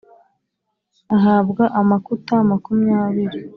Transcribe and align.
Ahabwa 1.15 1.63
amakuta 1.81 2.35
makumyabiri 2.49 3.39